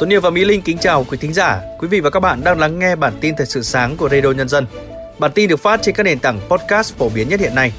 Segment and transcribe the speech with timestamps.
[0.00, 2.44] Tuấn Yêu và Mỹ Linh kính chào quý thính giả, quý vị và các bạn
[2.44, 4.66] đang lắng nghe bản tin thời sự sáng của Radio Nhân dân.
[5.18, 7.72] Bản tin được phát trên các nền tảng podcast phổ biến nhất hiện nay.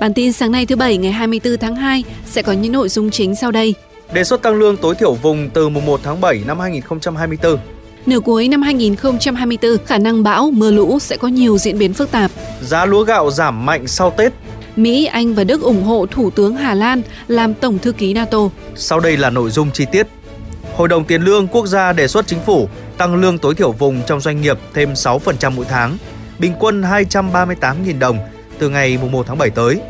[0.00, 3.10] Bản tin sáng nay thứ Bảy ngày 24 tháng 2 sẽ có những nội dung
[3.10, 3.74] chính sau đây.
[4.12, 7.58] Đề xuất tăng lương tối thiểu vùng từ mùng 1 tháng 7 năm 2024.
[8.06, 12.10] Nửa cuối năm 2024, khả năng bão, mưa lũ sẽ có nhiều diễn biến phức
[12.10, 12.30] tạp.
[12.62, 14.32] Giá lúa gạo giảm mạnh sau Tết.
[14.76, 18.38] Mỹ, Anh và Đức ủng hộ Thủ tướng Hà Lan làm Tổng thư ký NATO.
[18.74, 20.06] Sau đây là nội dung chi tiết.
[20.76, 24.02] Hội đồng Tiền lương Quốc gia đề xuất chính phủ tăng lương tối thiểu vùng
[24.06, 25.96] trong doanh nghiệp thêm 6% mỗi tháng,
[26.38, 28.18] bình quân 238.000 đồng
[28.58, 29.80] từ ngày 1 tháng 7 tới.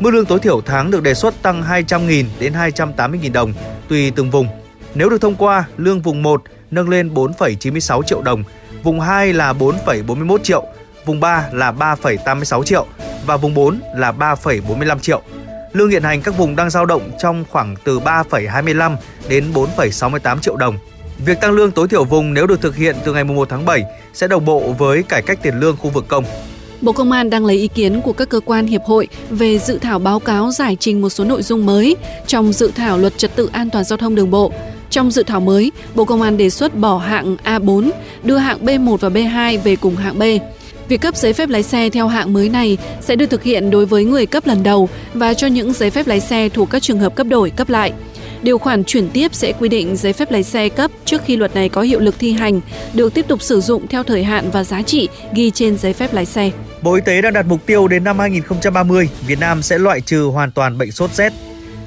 [0.00, 3.52] Mức lương tối thiểu tháng được đề xuất tăng 200.000 đến 280.000 đồng
[3.88, 4.48] tùy từng vùng.
[4.94, 8.44] Nếu được thông qua, lương vùng 1 nâng lên 4,96 triệu đồng,
[8.82, 10.64] vùng 2 là 4,41 triệu,
[11.04, 12.86] vùng 3 là 3,86 triệu
[13.26, 15.22] và vùng 4 là 3,45 triệu.
[15.72, 18.96] Lương hiện hành các vùng đang dao động trong khoảng từ 3,25
[19.28, 20.78] đến 4,68 triệu đồng.
[21.26, 23.84] Việc tăng lương tối thiểu vùng nếu được thực hiện từ ngày 1 tháng 7
[24.14, 26.24] sẽ đồng bộ với cải cách tiền lương khu vực công.
[26.80, 29.78] Bộ Công an đang lấy ý kiến của các cơ quan hiệp hội về dự
[29.78, 33.36] thảo báo cáo giải trình một số nội dung mới trong dự thảo luật trật
[33.36, 34.52] tự an toàn giao thông đường bộ.
[34.90, 37.90] Trong dự thảo mới, Bộ Công an đề xuất bỏ hạng A4,
[38.22, 40.22] đưa hạng B1 và B2 về cùng hạng B.
[40.88, 43.86] Việc cấp giấy phép lái xe theo hạng mới này sẽ được thực hiện đối
[43.86, 46.98] với người cấp lần đầu và cho những giấy phép lái xe thuộc các trường
[46.98, 47.92] hợp cấp đổi cấp lại.
[48.42, 51.54] Điều khoản chuyển tiếp sẽ quy định giấy phép lái xe cấp trước khi luật
[51.54, 52.60] này có hiệu lực thi hành
[52.94, 56.14] được tiếp tục sử dụng theo thời hạn và giá trị ghi trên giấy phép
[56.14, 56.50] lái xe.
[56.82, 60.22] Bộ Y tế đang đặt mục tiêu đến năm 2030, Việt Nam sẽ loại trừ
[60.22, 61.32] hoàn toàn bệnh sốt rét.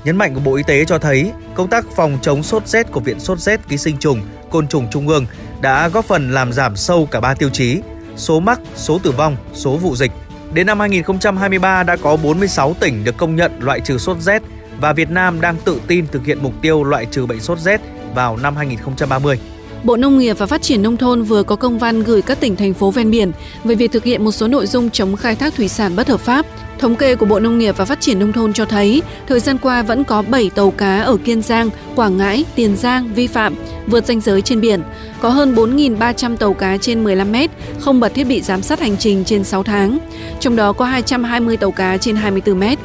[0.06, 3.00] Nhấn mạnh của Bộ Y tế cho thấy, công tác phòng chống sốt rét của
[3.00, 5.26] Viện Sốt rét Ký sinh trùng, Côn trùng Trung ương
[5.62, 7.78] đã góp phần làm giảm sâu cả ba tiêu chí:
[8.16, 10.12] số mắc, số tử vong, số vụ dịch.
[10.54, 14.42] Đến năm 2023 đã có 46 tỉnh được công nhận loại trừ sốt rét
[14.80, 17.82] và Việt Nam đang tự tin thực hiện mục tiêu loại trừ bệnh sốt rét
[18.16, 19.40] vào năm 2030.
[19.84, 22.56] Bộ Nông nghiệp và Phát triển Nông thôn vừa có công văn gửi các tỉnh,
[22.56, 23.32] thành phố ven biển
[23.64, 26.20] về việc thực hiện một số nội dung chống khai thác thủy sản bất hợp
[26.20, 26.46] pháp.
[26.80, 29.58] Thống kê của Bộ Nông nghiệp và Phát triển Nông thôn cho thấy, thời gian
[29.58, 33.56] qua vẫn có 7 tàu cá ở Kiên Giang, Quảng Ngãi, Tiền Giang vi phạm,
[33.88, 34.82] vượt danh giới trên biển.
[35.22, 38.98] Có hơn 4.300 tàu cá trên 15 mét không bật thiết bị giám sát hành
[38.98, 39.98] trình trên 6 tháng.
[40.40, 42.80] Trong đó có 220 tàu cá trên 24 mét.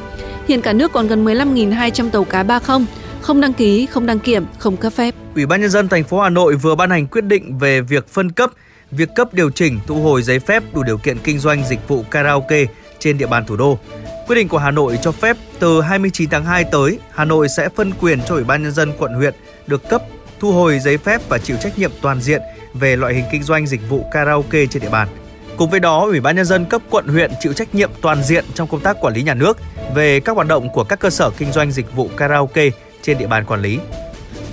[0.49, 2.87] Hiện cả nước còn gần 15.200 tàu cá ba không,
[3.27, 5.15] không đăng ký, không đăng kiểm, không cấp phép.
[5.35, 8.09] Ủy ban nhân dân thành phố Hà Nội vừa ban hành quyết định về việc
[8.09, 8.51] phân cấp,
[8.91, 12.05] việc cấp điều chỉnh thu hồi giấy phép đủ điều kiện kinh doanh dịch vụ
[12.11, 12.65] karaoke
[12.99, 13.79] trên địa bàn thủ đô.
[14.27, 17.69] Quyết định của Hà Nội cho phép từ 29 tháng 2 tới, Hà Nội sẽ
[17.77, 19.35] phân quyền cho Ủy ban nhân dân quận huyện
[19.67, 20.03] được cấp
[20.41, 22.43] thu hồi giấy phép và chịu trách nhiệm toàn diện
[22.75, 25.09] về loại hình kinh doanh dịch vụ karaoke trên địa bàn.
[25.57, 28.45] Cùng với đó, Ủy ban nhân dân cấp quận huyện chịu trách nhiệm toàn diện
[28.55, 29.59] trong công tác quản lý nhà nước
[29.95, 32.71] về các hoạt động của các cơ sở kinh doanh dịch vụ karaoke
[33.07, 33.79] trên địa bàn quản lý.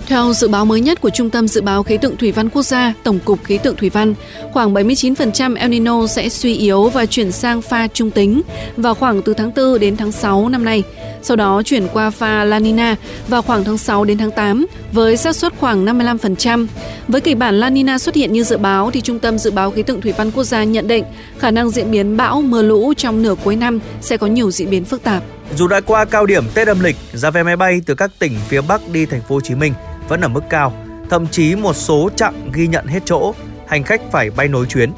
[0.05, 2.63] Theo dự báo mới nhất của Trung tâm Dự báo Khí tượng Thủy văn Quốc
[2.63, 4.13] gia, Tổng cục Khí tượng Thủy văn,
[4.53, 8.41] khoảng 79% El Nino sẽ suy yếu và chuyển sang pha trung tính
[8.77, 10.83] vào khoảng từ tháng 4 đến tháng 6 năm nay.
[11.23, 12.95] Sau đó chuyển qua pha La Nina
[13.27, 16.67] vào khoảng tháng 6 đến tháng 8 với xác suất khoảng 55%.
[17.07, 19.71] Với kịch bản La Nina xuất hiện như dự báo thì Trung tâm Dự báo
[19.71, 21.03] Khí tượng Thủy văn Quốc gia nhận định
[21.37, 24.69] khả năng diễn biến bão mưa lũ trong nửa cuối năm sẽ có nhiều diễn
[24.69, 25.23] biến phức tạp.
[25.55, 28.35] Dù đã qua cao điểm Tết âm lịch, giá vé máy bay từ các tỉnh
[28.47, 29.73] phía Bắc đi thành phố Hồ Chí Minh
[30.07, 30.73] vẫn ở mức cao,
[31.09, 33.33] thậm chí một số chặng ghi nhận hết chỗ,
[33.67, 34.91] hành khách phải bay nối chuyến.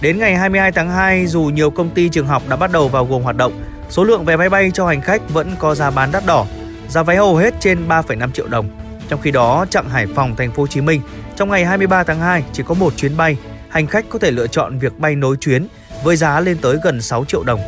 [0.00, 3.04] Đến ngày 22 tháng 2, dù nhiều công ty trường học đã bắt đầu vào
[3.04, 3.52] gồm hoạt động,
[3.90, 6.46] số lượng vé máy bay cho hành khách vẫn có giá bán đắt đỏ,
[6.88, 8.68] giá vé hầu hết trên 3,5 triệu đồng.
[9.08, 11.00] Trong khi đó, chặng Hải Phòng thành phố Hồ Chí Minh
[11.36, 13.36] trong ngày 23 tháng 2 chỉ có một chuyến bay,
[13.68, 15.66] hành khách có thể lựa chọn việc bay nối chuyến
[16.04, 17.60] với giá lên tới gần 6 triệu đồng.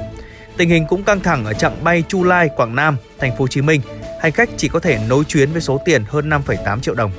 [0.56, 3.48] Tình hình cũng căng thẳng ở chặng bay Chu Lai, Quảng Nam, thành phố Hồ
[3.48, 3.81] Chí Minh.
[4.22, 7.10] Hành khách chỉ có thể nối chuyến với số tiền hơn 5,8 triệu đồng.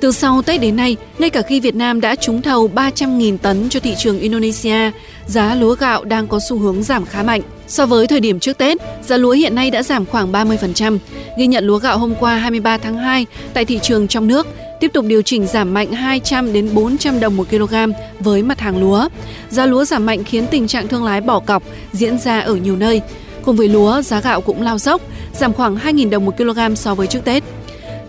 [0.00, 3.68] Từ sau Tết đến nay, ngay cả khi Việt Nam đã trúng thầu 300.000 tấn
[3.68, 4.90] cho thị trường Indonesia,
[5.26, 7.40] giá lúa gạo đang có xu hướng giảm khá mạnh.
[7.72, 10.98] So với thời điểm trước Tết, giá lúa hiện nay đã giảm khoảng 30%.
[11.38, 14.46] Ghi nhận lúa gạo hôm qua 23 tháng 2 tại thị trường trong nước
[14.80, 17.74] tiếp tục điều chỉnh giảm mạnh 200 đến 400 đồng một kg
[18.20, 19.08] với mặt hàng lúa.
[19.48, 21.62] Giá lúa giảm mạnh khiến tình trạng thương lái bỏ cọc
[21.92, 23.00] diễn ra ở nhiều nơi.
[23.42, 25.02] Cùng với lúa, giá gạo cũng lao dốc,
[25.32, 27.42] giảm khoảng 2.000 đồng một kg so với trước Tết.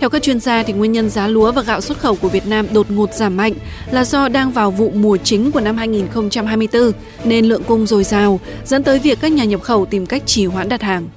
[0.03, 2.47] Theo các chuyên gia, thì nguyên nhân giá lúa và gạo xuất khẩu của Việt
[2.47, 3.53] Nam đột ngột giảm mạnh
[3.91, 6.91] là do đang vào vụ mùa chính của năm 2024
[7.23, 10.45] nên lượng cung dồi dào, dẫn tới việc các nhà nhập khẩu tìm cách trì
[10.45, 11.07] hoãn đặt hàng.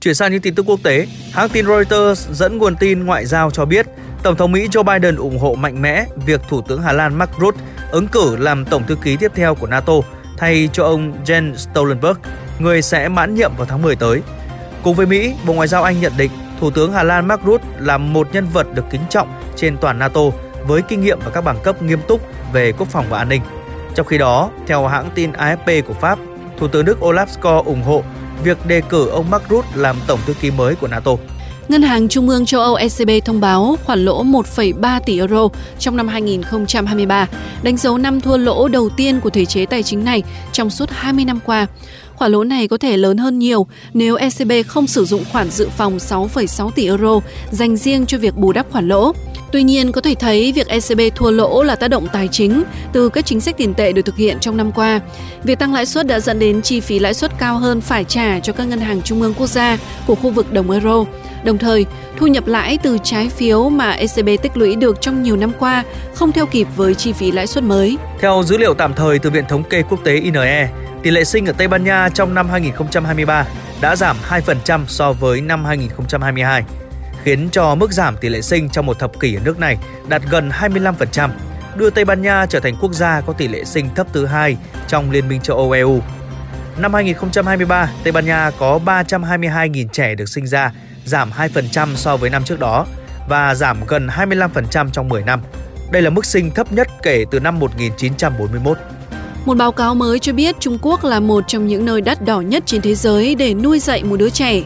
[0.00, 3.50] Chuyển sang những tin tức quốc tế, hãng tin Reuters dẫn nguồn tin ngoại giao
[3.50, 3.86] cho biết
[4.22, 7.30] Tổng thống Mỹ Joe Biden ủng hộ mạnh mẽ việc Thủ tướng Hà Lan Mark
[7.40, 7.60] Rutte
[7.90, 9.94] ứng cử làm Tổng thư ký tiếp theo của NATO
[10.38, 12.18] thay cho ông Jens Stoltenberg,
[12.58, 14.20] người sẽ mãn nhiệm vào tháng 10 tới.
[14.82, 16.30] Cùng với Mỹ, Bộ Ngoại giao Anh nhận định
[16.60, 19.98] Thủ tướng Hà Lan Mark Rutte là một nhân vật được kính trọng trên toàn
[19.98, 20.20] NATO
[20.66, 22.20] với kinh nghiệm và các bằng cấp nghiêm túc
[22.52, 23.40] về quốc phòng và an ninh.
[23.94, 26.18] Trong khi đó, theo hãng tin AFP của Pháp,
[26.58, 28.02] Thủ tướng Đức Olaf Scholz ủng hộ
[28.44, 31.12] việc đề cử ông Mark Rutte làm tổng thư ký mới của NATO.
[31.68, 35.48] Ngân hàng Trung ương châu Âu ECB thông báo khoản lỗ 1,3 tỷ euro
[35.78, 37.26] trong năm 2023,
[37.62, 40.22] đánh dấu năm thua lỗ đầu tiên của thể chế tài chính này
[40.52, 41.66] trong suốt 20 năm qua.
[42.20, 45.68] Khoản lỗ này có thể lớn hơn nhiều nếu ECB không sử dụng khoản dự
[45.76, 47.20] phòng 6,6 tỷ euro
[47.50, 49.12] dành riêng cho việc bù đắp khoản lỗ.
[49.52, 52.62] Tuy nhiên, có thể thấy việc ECB thua lỗ là tác động tài chính
[52.92, 55.00] từ các chính sách tiền tệ được thực hiện trong năm qua.
[55.44, 58.40] Việc tăng lãi suất đã dẫn đến chi phí lãi suất cao hơn phải trả
[58.40, 61.04] cho các ngân hàng trung ương quốc gia của khu vực đồng euro.
[61.44, 65.36] Đồng thời, thu nhập lãi từ trái phiếu mà ECB tích lũy được trong nhiều
[65.36, 65.84] năm qua
[66.14, 67.98] không theo kịp với chi phí lãi suất mới.
[68.20, 70.68] Theo dữ liệu tạm thời từ Viện Thống kê Quốc tế INE,
[71.02, 73.46] tỷ lệ sinh ở Tây Ban Nha trong năm 2023
[73.80, 76.64] đã giảm 2% so với năm 2022,
[77.24, 79.76] khiến cho mức giảm tỷ lệ sinh trong một thập kỷ ở nước này
[80.08, 81.30] đạt gần 25%,
[81.76, 84.56] đưa Tây Ban Nha trở thành quốc gia có tỷ lệ sinh thấp thứ hai
[84.88, 86.00] trong Liên minh châu Âu EU.
[86.78, 90.72] Năm 2023, Tây Ban Nha có 322.000 trẻ được sinh ra,
[91.04, 92.86] giảm 2% so với năm trước đó
[93.28, 95.40] và giảm gần 25% trong 10 năm.
[95.90, 98.78] Đây là mức sinh thấp nhất kể từ năm 1941.
[99.44, 102.40] Một báo cáo mới cho biết Trung Quốc là một trong những nơi đắt đỏ
[102.40, 104.62] nhất trên thế giới để nuôi dạy một đứa trẻ.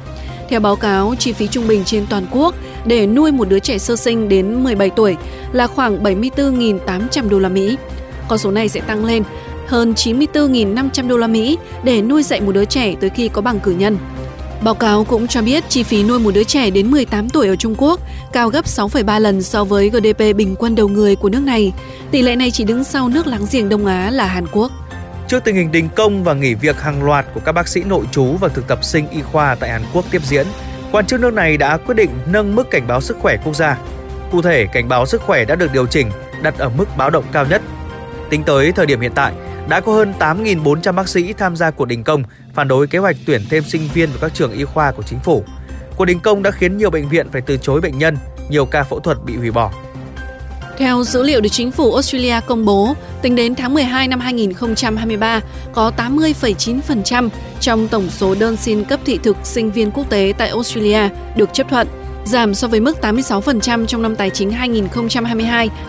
[0.48, 2.54] Theo báo cáo, chi phí trung bình trên toàn quốc
[2.84, 5.16] để nuôi một đứa trẻ sơ sinh đến 17 tuổi
[5.52, 7.76] là khoảng 74.800 đô la Mỹ.
[8.28, 9.22] Con số này sẽ tăng lên
[9.66, 13.60] hơn 94.500 đô la Mỹ để nuôi dạy một đứa trẻ tới khi có bằng
[13.60, 13.98] cử nhân.
[14.64, 17.56] Báo cáo cũng cho biết chi phí nuôi một đứa trẻ đến 18 tuổi ở
[17.56, 18.00] Trung Quốc
[18.32, 21.72] cao gấp 6,3 lần so với GDP bình quân đầu người của nước này.
[22.10, 24.72] Tỷ lệ này chỉ đứng sau nước láng giềng Đông Á là Hàn Quốc.
[25.28, 28.04] Trước tình hình đình công và nghỉ việc hàng loạt của các bác sĩ nội
[28.12, 30.46] trú và thực tập sinh y khoa tại Hàn Quốc tiếp diễn,
[30.92, 33.78] quan chức nước này đã quyết định nâng mức cảnh báo sức khỏe quốc gia.
[34.30, 36.10] Cụ thể, cảnh báo sức khỏe đã được điều chỉnh
[36.42, 37.62] đặt ở mức báo động cao nhất.
[38.30, 39.32] Tính tới thời điểm hiện tại,
[39.68, 42.22] đã có hơn 8.400 bác sĩ tham gia cuộc đình công
[42.54, 45.18] phản đối kế hoạch tuyển thêm sinh viên vào các trường y khoa của chính
[45.18, 45.44] phủ.
[45.96, 48.16] Cuộc đình công đã khiến nhiều bệnh viện phải từ chối bệnh nhân,
[48.48, 49.72] nhiều ca phẫu thuật bị hủy bỏ.
[50.78, 55.40] Theo dữ liệu được chính phủ Australia công bố, tính đến tháng 12 năm 2023,
[55.72, 57.28] có 80,9%
[57.60, 61.50] trong tổng số đơn xin cấp thị thực sinh viên quốc tế tại Australia được
[61.52, 61.88] chấp thuận,
[62.24, 64.52] giảm so với mức 86% trong năm tài chính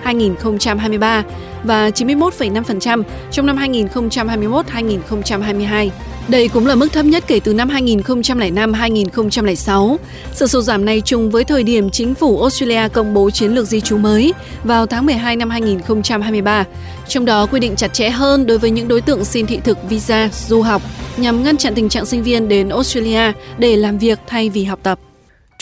[0.04, 1.24] 2022-2023
[1.64, 5.90] và 91,5% trong năm 2021-2022.
[6.28, 9.98] Đây cũng là mức thấp nhất kể từ năm 2005-2006.
[10.34, 13.68] Sự sụt giảm này trùng với thời điểm chính phủ Australia công bố chiến lược
[13.68, 14.34] di trú mới
[14.64, 16.66] vào tháng 12 năm 2023,
[17.08, 19.78] trong đó quy định chặt chẽ hơn đối với những đối tượng xin thị thực
[19.90, 20.82] visa du học
[21.18, 24.80] nhằm ngăn chặn tình trạng sinh viên đến Australia để làm việc thay vì học
[24.84, 25.00] tập.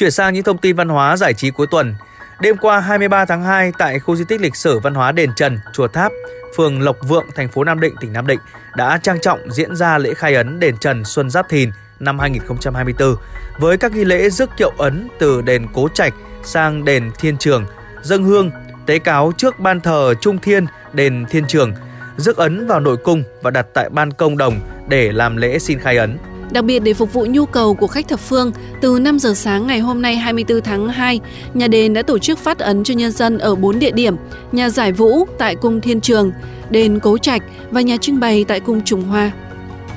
[0.04, 1.96] Chuyển sang những thông tin văn hóa giải trí cuối tuần.
[2.42, 5.60] Đêm qua 23 tháng 2 tại khu di tích lịch sử văn hóa Đền Trần,
[5.74, 6.12] Chùa Tháp,
[6.58, 8.40] phường Lộc Vượng, thành phố Nam Định, tỉnh Nam Định
[8.76, 13.16] đã trang trọng diễn ra lễ khai ấn đền Trần Xuân Giáp Thìn năm 2024
[13.60, 16.14] với các nghi lễ rước kiệu ấn từ đền Cố Trạch
[16.44, 17.66] sang đền Thiên Trường,
[18.02, 18.52] dâng hương,
[18.86, 21.74] tế cáo trước ban thờ Trung Thiên, đền Thiên Trường,
[22.18, 25.80] rước ấn vào nội cung và đặt tại ban công đồng để làm lễ xin
[25.80, 26.18] khai ấn.
[26.54, 28.52] Đặc biệt để phục vụ nhu cầu của khách thập phương,
[28.82, 31.20] từ 5 giờ sáng ngày hôm nay 24 tháng 2,
[31.54, 34.16] nhà đền đã tổ chức phát ấn cho nhân dân ở 4 địa điểm:
[34.52, 36.32] nhà giải vũ tại cung Thiên Trường,
[36.70, 39.32] đền Cố Trạch và nhà trưng bày tại cung Trùng Hoa.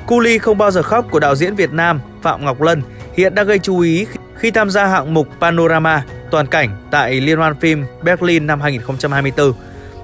[0.07, 2.81] Cu Ly không bao giờ khóc của đạo diễn Việt Nam Phạm Ngọc Lân
[3.13, 4.05] hiện đã gây chú ý
[4.35, 9.53] khi tham gia hạng mục Panorama toàn cảnh tại Liên hoan phim Berlin năm 2024.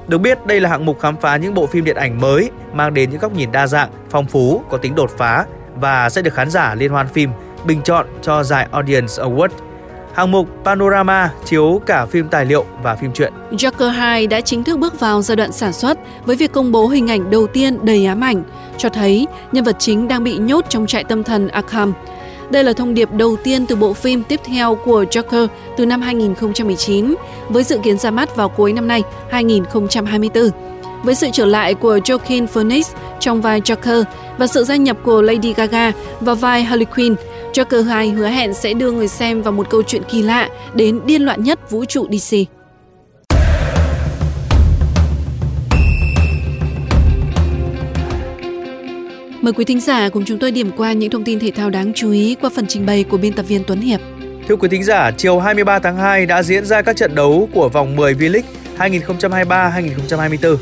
[0.08, 2.94] Được biết, đây là hạng mục khám phá những bộ phim điện ảnh mới mang
[2.94, 6.34] đến những góc nhìn đa dạng, phong phú, có tính đột phá và sẽ được
[6.34, 7.30] khán giả liên hoan phim
[7.66, 9.50] bình chọn cho giải Audience Award.
[10.14, 13.34] Hạng mục Panorama chiếu cả phim tài liệu và phim truyện.
[13.52, 16.88] Joker 2 đã chính thức bước vào giai đoạn sản xuất với việc công bố
[16.88, 18.44] hình ảnh đầu tiên đầy ám ảnh,
[18.78, 21.94] cho thấy nhân vật chính đang bị nhốt trong trại tâm thần Arkham.
[22.50, 26.02] Đây là thông điệp đầu tiên từ bộ phim tiếp theo của Joker từ năm
[26.02, 27.16] 2019,
[27.50, 30.73] với dự kiến ra mắt vào cuối năm nay 2024.
[31.04, 34.04] Với sự trở lại của Joaquin Phoenix trong vai Joker
[34.38, 37.16] và sự gia nhập của Lady Gaga vào vai Harley Quinn,
[37.54, 41.00] Joker 2 hứa hẹn sẽ đưa người xem vào một câu chuyện kỳ lạ đến
[41.06, 42.38] điên loạn nhất vũ trụ DC.
[49.42, 51.94] Mời quý thính giả cùng chúng tôi điểm qua những thông tin thể thao đáng
[51.96, 54.00] chú ý qua phần trình bày của biên tập viên Tuấn Hiệp.
[54.48, 57.70] Thưa quý thính giả, chiều 23 tháng 2 đã diễn ra các trận đấu của
[57.70, 58.42] vòng 10 V-League
[58.78, 60.58] 2023-2024.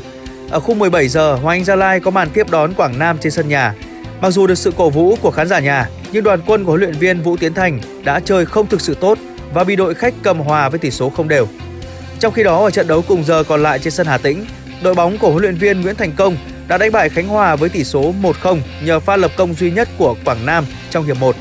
[0.52, 3.32] Ở khung 17 giờ, Hoàng Anh Gia Lai có màn tiếp đón Quảng Nam trên
[3.32, 3.74] sân nhà.
[4.20, 6.80] Mặc dù được sự cổ vũ của khán giả nhà, nhưng đoàn quân của huấn
[6.80, 9.18] luyện viên Vũ Tiến Thành đã chơi không thực sự tốt
[9.54, 11.46] và bị đội khách cầm hòa với tỷ số không đều.
[12.18, 14.44] Trong khi đó ở trận đấu cùng giờ còn lại trên sân Hà Tĩnh,
[14.82, 16.36] đội bóng của huấn luyện viên Nguyễn Thành Công
[16.68, 19.88] đã đánh bại Khánh Hòa với tỷ số 1-0 nhờ pha lập công duy nhất
[19.98, 21.36] của Quảng Nam trong hiệp 1.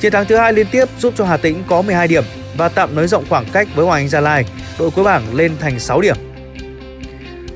[0.00, 2.24] Chiến thắng thứ hai liên tiếp giúp cho Hà Tĩnh có 12 điểm
[2.56, 4.44] và tạm nới rộng khoảng cách với Hoàng Anh Gia Lai,
[4.78, 6.16] đội cuối bảng lên thành 6 điểm.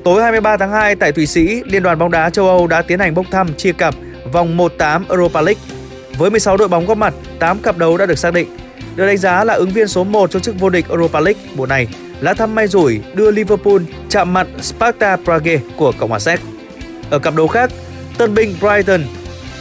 [0.04, 2.98] Tối 23 tháng 2 tại Thụy Sĩ, Liên đoàn bóng đá châu Âu đã tiến
[2.98, 3.94] hành bốc thăm chia cặp
[4.32, 5.60] vòng 1/8 Europa League.
[6.18, 8.56] Với 16 đội bóng góp mặt, 8 cặp đấu đã được xác định.
[8.96, 11.66] Được đánh giá là ứng viên số 1 cho chức vô địch Europa League mùa
[11.66, 11.88] này
[12.20, 13.78] lá thăm may rủi đưa Liverpool
[14.10, 16.40] chạm mặt Sparta Prague của Cộng hòa Séc.
[17.10, 17.70] Ở cặp đấu khác,
[18.18, 19.00] tân binh Brighton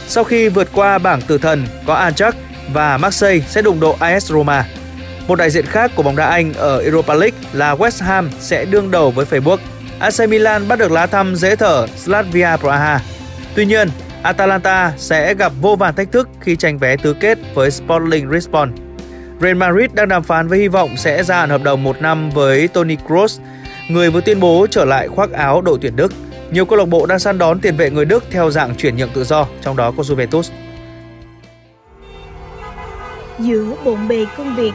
[0.08, 2.32] sau khi vượt qua bảng tử thần có Ajax
[2.72, 4.66] và Marseille sẽ đụng độ AS Roma.
[5.28, 8.64] Một đại diện khác của bóng đá Anh ở Europa League là West Ham sẽ
[8.64, 9.58] đương đầu với Facebook.
[10.00, 13.00] AC Milan bắt được lá thăm dễ thở Slavia Praha.
[13.54, 13.88] Tuy nhiên,
[14.22, 18.72] Atalanta sẽ gặp vô vàn thách thức khi tranh vé tứ kết với Sporting Lisbon.
[19.40, 22.30] Real Madrid đang đàm phán với hy vọng sẽ gia hạn hợp đồng một năm
[22.30, 23.40] với Toni Kroos,
[23.88, 26.12] người vừa tuyên bố trở lại khoác áo đội tuyển Đức.
[26.50, 29.10] Nhiều câu lạc bộ đang săn đón tiền vệ người Đức theo dạng chuyển nhượng
[29.14, 30.50] tự do, trong đó có Juventus.
[33.38, 34.72] Giữa bộn bề công việc,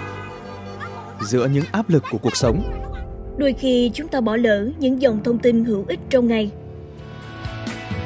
[1.22, 2.89] giữa những áp lực của cuộc sống,
[3.40, 6.52] đôi khi chúng ta bỏ lỡ những dòng thông tin hữu ích trong ngày.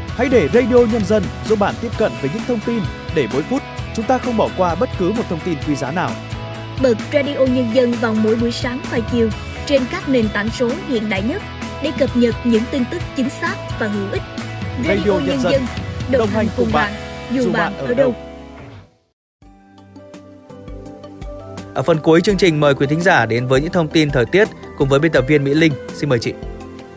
[0.08, 2.80] Hãy để Radio Nhân dân giúp bạn tiếp cận với những thông tin
[3.16, 3.62] để mỗi phút
[3.96, 6.12] chúng ta không bỏ qua bất cứ một thông tin quý giá nào.
[6.84, 9.30] Bật Radio Nhân dân vào mỗi buổi sáng và chiều
[9.66, 11.42] trên các nền tảng số hiện đại nhất
[11.84, 14.22] để cập nhật những tin tức chính xác và hữu ích.
[14.88, 15.62] Radio, Radio Nhân, Nhân dân
[16.12, 16.94] đồng, đồng hành cùng bạn,
[17.32, 18.16] dù bạn ở đâu.
[21.74, 24.26] Ở phần cuối chương trình mời quý thính giả đến với những thông tin thời
[24.26, 25.74] tiết cùng với biên tập viên Mỹ Linh.
[25.94, 26.34] Xin mời chị.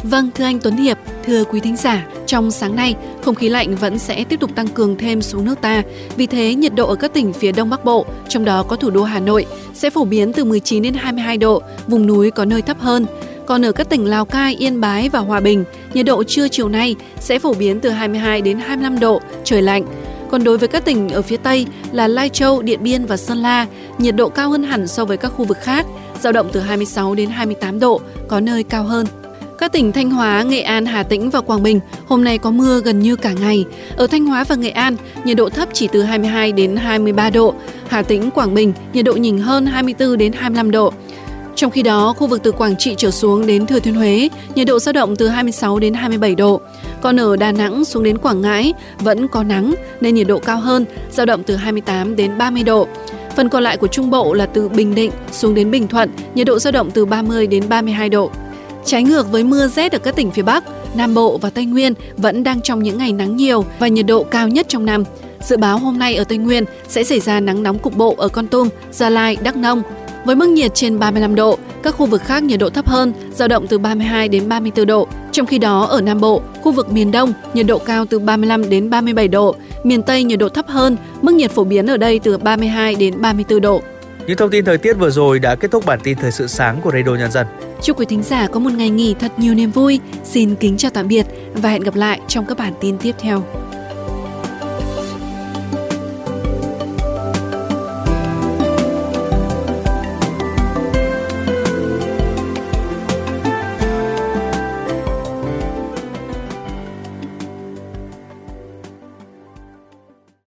[0.03, 3.77] Vâng, thưa anh Tuấn Hiệp, thưa quý thính giả, trong sáng nay, không khí lạnh
[3.77, 5.83] vẫn sẽ tiếp tục tăng cường thêm xuống nước ta.
[6.17, 8.91] Vì thế, nhiệt độ ở các tỉnh phía Đông Bắc Bộ, trong đó có thủ
[8.91, 12.63] đô Hà Nội, sẽ phổ biến từ 19 đến 22 độ, vùng núi có nơi
[12.63, 13.07] thấp hơn.
[13.47, 15.65] Còn ở các tỉnh Lào Cai, Yên Bái và Hòa Bình,
[15.95, 19.87] nhiệt độ trưa chiều nay sẽ phổ biến từ 22 đến 25 độ, trời lạnh.
[20.31, 23.39] Còn đối với các tỉnh ở phía Tây là Lai Châu, Điện Biên và Sơn
[23.39, 23.67] La,
[23.99, 25.87] nhiệt độ cao hơn hẳn so với các khu vực khác,
[26.21, 29.07] giao động từ 26 đến 28 độ, có nơi cao hơn.
[29.59, 32.81] Các tỉnh Thanh Hóa, Nghệ An, Hà Tĩnh và Quảng Bình hôm nay có mưa
[32.81, 33.65] gần như cả ngày.
[33.97, 37.55] Ở Thanh Hóa và Nghệ An, nhiệt độ thấp chỉ từ 22 đến 23 độ.
[37.89, 40.93] Hà Tĩnh, Quảng Bình, nhiệt độ nhỉnh hơn 24 đến 25 độ.
[41.55, 44.67] Trong khi đó, khu vực từ Quảng Trị trở xuống đến Thừa Thiên Huế, nhiệt
[44.67, 46.61] độ dao động từ 26 đến 27 độ.
[47.01, 50.61] Còn ở Đà Nẵng xuống đến Quảng Ngãi vẫn có nắng nên nhiệt độ cao
[50.61, 52.89] hơn, dao động từ 28 đến 30 độ.
[53.37, 56.47] Phần còn lại của Trung Bộ là từ Bình Định xuống đến Bình Thuận, nhiệt
[56.47, 58.31] độ dao động từ 30 đến 32 độ.
[58.85, 60.65] Trái ngược với mưa rét ở các tỉnh phía Bắc,
[60.95, 64.23] Nam Bộ và Tây Nguyên vẫn đang trong những ngày nắng nhiều và nhiệt độ
[64.23, 65.05] cao nhất trong năm.
[65.43, 68.29] Dự báo hôm nay ở Tây Nguyên sẽ xảy ra nắng nóng cục bộ ở
[68.29, 69.83] Con Tum, Gia Lai, Đắk Nông.
[70.25, 73.49] Với mức nhiệt trên 35 độ, các khu vực khác nhiệt độ thấp hơn, dao
[73.49, 75.09] động từ 32 đến 34 độ.
[75.37, 78.71] Trong khi đó ở Nam Bộ, khu vực miền Đông nhiệt độ cao từ 35
[78.71, 82.19] đến 37 độ, miền Tây nhiệt độ thấp hơn, mức nhiệt phổ biến ở đây
[82.19, 83.83] từ 32 đến 34 độ.
[84.27, 86.81] Những thông tin thời tiết vừa rồi đã kết thúc bản tin thời sự sáng
[86.83, 87.47] của Radio Nhân dân.
[87.83, 90.01] Chúc quý thính giả có một ngày nghỉ thật nhiều niềm vui.
[90.25, 93.43] Xin kính chào tạm biệt và hẹn gặp lại trong các bản tin tiếp theo.